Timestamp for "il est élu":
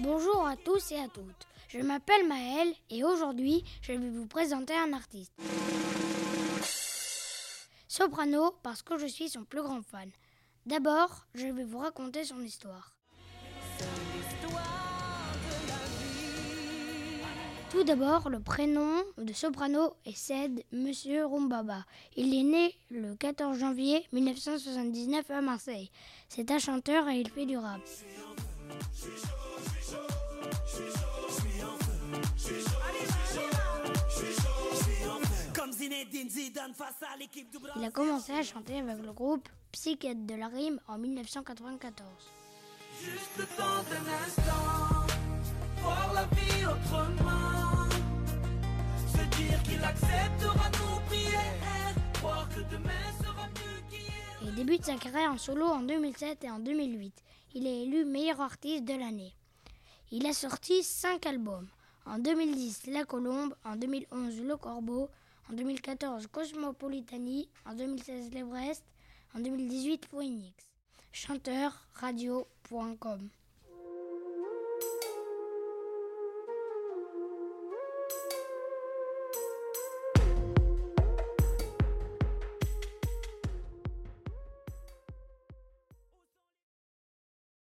57.54-58.04